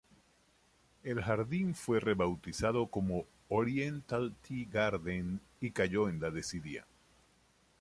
El 1.03 1.21
jardín 1.21 1.75
fue 1.75 1.99
rebautizado 1.99 2.87
como 2.87 3.27
"Oriental 3.49 4.33
Tea 4.41 4.65
Garden" 4.67 5.39
y 5.59 5.69
cayó 5.69 6.09
en 6.09 6.19
la 6.19 6.31
desidia. 6.31 6.87